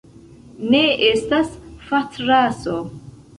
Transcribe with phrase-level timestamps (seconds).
[0.75, 0.79] Ne
[1.09, 1.51] estas
[1.91, 2.81] fatraso.